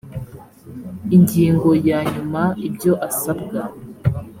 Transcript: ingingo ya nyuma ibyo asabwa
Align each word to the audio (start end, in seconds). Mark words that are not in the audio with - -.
ingingo 1.15 1.69
ya 1.89 1.99
nyuma 2.13 2.41
ibyo 2.67 2.93
asabwa 3.07 3.61